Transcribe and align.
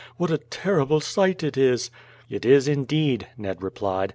What 0.17 0.31
a 0.31 0.39
terrible 0.39 0.99
sight 0.99 1.43
it 1.43 1.55
is!" 1.55 1.91
"It 2.27 2.43
is, 2.43 2.67
indeed," 2.67 3.27
Ned 3.37 3.61
replied. 3.61 4.09